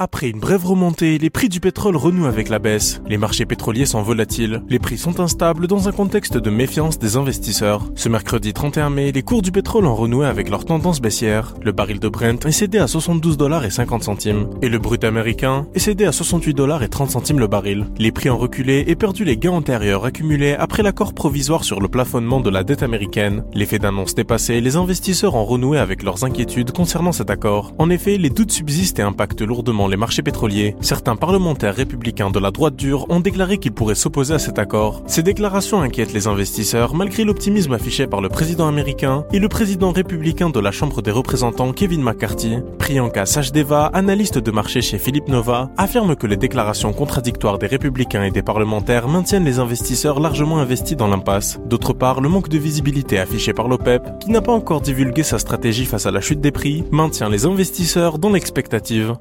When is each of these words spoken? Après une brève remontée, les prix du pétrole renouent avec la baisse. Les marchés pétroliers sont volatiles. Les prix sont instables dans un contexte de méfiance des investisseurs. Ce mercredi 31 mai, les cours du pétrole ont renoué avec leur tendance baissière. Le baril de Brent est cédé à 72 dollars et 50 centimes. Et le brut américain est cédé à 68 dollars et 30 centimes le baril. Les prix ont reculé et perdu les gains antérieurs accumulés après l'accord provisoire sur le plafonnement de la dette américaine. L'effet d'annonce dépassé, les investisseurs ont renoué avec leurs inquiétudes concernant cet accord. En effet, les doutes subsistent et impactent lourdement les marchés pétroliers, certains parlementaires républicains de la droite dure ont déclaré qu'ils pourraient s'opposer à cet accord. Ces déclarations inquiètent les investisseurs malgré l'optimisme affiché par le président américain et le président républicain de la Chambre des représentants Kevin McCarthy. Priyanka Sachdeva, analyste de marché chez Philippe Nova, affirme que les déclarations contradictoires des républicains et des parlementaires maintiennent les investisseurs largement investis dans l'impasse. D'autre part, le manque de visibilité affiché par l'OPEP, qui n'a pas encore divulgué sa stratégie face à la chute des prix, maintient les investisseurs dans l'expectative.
Après 0.00 0.30
une 0.30 0.38
brève 0.38 0.64
remontée, 0.64 1.18
les 1.18 1.28
prix 1.28 1.48
du 1.48 1.58
pétrole 1.58 1.96
renouent 1.96 2.26
avec 2.26 2.48
la 2.50 2.60
baisse. 2.60 3.02
Les 3.08 3.18
marchés 3.18 3.46
pétroliers 3.46 3.84
sont 3.84 4.00
volatiles. 4.00 4.62
Les 4.68 4.78
prix 4.78 4.96
sont 4.96 5.18
instables 5.18 5.66
dans 5.66 5.88
un 5.88 5.92
contexte 5.92 6.38
de 6.38 6.50
méfiance 6.50 7.00
des 7.00 7.16
investisseurs. 7.16 7.82
Ce 7.96 8.08
mercredi 8.08 8.52
31 8.52 8.90
mai, 8.90 9.10
les 9.10 9.24
cours 9.24 9.42
du 9.42 9.50
pétrole 9.50 9.86
ont 9.86 9.96
renoué 9.96 10.24
avec 10.24 10.50
leur 10.50 10.64
tendance 10.64 11.00
baissière. 11.00 11.52
Le 11.64 11.72
baril 11.72 11.98
de 11.98 12.08
Brent 12.08 12.46
est 12.46 12.52
cédé 12.52 12.78
à 12.78 12.86
72 12.86 13.36
dollars 13.36 13.64
et 13.64 13.70
50 13.70 14.04
centimes. 14.04 14.48
Et 14.62 14.68
le 14.68 14.78
brut 14.78 15.02
américain 15.02 15.66
est 15.74 15.80
cédé 15.80 16.04
à 16.04 16.12
68 16.12 16.54
dollars 16.54 16.84
et 16.84 16.88
30 16.88 17.10
centimes 17.10 17.40
le 17.40 17.48
baril. 17.48 17.86
Les 17.98 18.12
prix 18.12 18.30
ont 18.30 18.38
reculé 18.38 18.84
et 18.86 18.94
perdu 18.94 19.24
les 19.24 19.36
gains 19.36 19.50
antérieurs 19.50 20.04
accumulés 20.04 20.54
après 20.54 20.84
l'accord 20.84 21.12
provisoire 21.12 21.64
sur 21.64 21.80
le 21.80 21.88
plafonnement 21.88 22.38
de 22.38 22.50
la 22.50 22.62
dette 22.62 22.84
américaine. 22.84 23.42
L'effet 23.52 23.80
d'annonce 23.80 24.14
dépassé, 24.14 24.60
les 24.60 24.76
investisseurs 24.76 25.34
ont 25.34 25.44
renoué 25.44 25.76
avec 25.76 26.04
leurs 26.04 26.22
inquiétudes 26.22 26.70
concernant 26.70 27.10
cet 27.10 27.30
accord. 27.30 27.72
En 27.78 27.90
effet, 27.90 28.16
les 28.16 28.30
doutes 28.30 28.52
subsistent 28.52 29.00
et 29.00 29.02
impactent 29.02 29.42
lourdement 29.42 29.87
les 29.88 29.96
marchés 29.96 30.22
pétroliers, 30.22 30.76
certains 30.80 31.16
parlementaires 31.16 31.74
républicains 31.74 32.30
de 32.30 32.38
la 32.38 32.50
droite 32.50 32.76
dure 32.76 33.06
ont 33.10 33.20
déclaré 33.20 33.58
qu'ils 33.58 33.72
pourraient 33.72 33.94
s'opposer 33.94 34.34
à 34.34 34.38
cet 34.38 34.58
accord. 34.58 35.02
Ces 35.06 35.22
déclarations 35.22 35.80
inquiètent 35.80 36.12
les 36.12 36.26
investisseurs 36.26 36.94
malgré 36.94 37.24
l'optimisme 37.24 37.72
affiché 37.72 38.06
par 38.06 38.20
le 38.20 38.28
président 38.28 38.68
américain 38.68 39.24
et 39.32 39.38
le 39.38 39.48
président 39.48 39.92
républicain 39.92 40.50
de 40.50 40.60
la 40.60 40.70
Chambre 40.70 41.02
des 41.02 41.10
représentants 41.10 41.72
Kevin 41.72 42.02
McCarthy. 42.02 42.58
Priyanka 42.78 43.26
Sachdeva, 43.26 43.86
analyste 43.86 44.38
de 44.38 44.50
marché 44.50 44.80
chez 44.80 44.98
Philippe 44.98 45.28
Nova, 45.28 45.70
affirme 45.76 46.16
que 46.16 46.26
les 46.26 46.36
déclarations 46.36 46.92
contradictoires 46.92 47.58
des 47.58 47.66
républicains 47.66 48.24
et 48.24 48.30
des 48.30 48.42
parlementaires 48.42 49.08
maintiennent 49.08 49.44
les 49.44 49.58
investisseurs 49.58 50.20
largement 50.20 50.58
investis 50.58 50.96
dans 50.96 51.08
l'impasse. 51.08 51.58
D'autre 51.66 51.92
part, 51.92 52.20
le 52.20 52.28
manque 52.28 52.48
de 52.48 52.58
visibilité 52.58 53.18
affiché 53.18 53.52
par 53.52 53.68
l'OPEP, 53.68 54.02
qui 54.20 54.30
n'a 54.30 54.40
pas 54.40 54.52
encore 54.52 54.80
divulgué 54.80 55.22
sa 55.22 55.38
stratégie 55.38 55.84
face 55.84 56.06
à 56.06 56.10
la 56.10 56.20
chute 56.20 56.40
des 56.40 56.52
prix, 56.52 56.84
maintient 56.90 57.28
les 57.28 57.46
investisseurs 57.46 58.18
dans 58.18 58.30
l'expectative. 58.30 59.14